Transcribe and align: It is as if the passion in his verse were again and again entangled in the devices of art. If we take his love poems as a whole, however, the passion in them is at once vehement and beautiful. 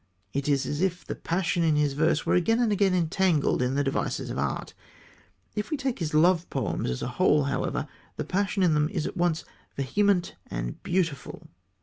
It 0.33 0.49
is 0.49 0.65
as 0.65 0.81
if 0.81 1.05
the 1.05 1.13
passion 1.13 1.61
in 1.61 1.75
his 1.75 1.93
verse 1.93 2.25
were 2.25 2.33
again 2.33 2.59
and 2.59 2.71
again 2.71 2.95
entangled 2.95 3.61
in 3.61 3.75
the 3.75 3.83
devices 3.83 4.31
of 4.31 4.39
art. 4.39 4.73
If 5.53 5.69
we 5.69 5.77
take 5.77 5.99
his 5.99 6.15
love 6.15 6.49
poems 6.49 6.89
as 6.89 7.03
a 7.03 7.07
whole, 7.19 7.43
however, 7.43 7.87
the 8.15 8.23
passion 8.25 8.63
in 8.63 8.73
them 8.73 8.89
is 8.89 9.05
at 9.05 9.15
once 9.15 9.45
vehement 9.77 10.33
and 10.47 10.81
beautiful. 10.81 11.49